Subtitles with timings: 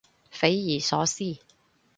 [0.31, 1.37] 匪夷所思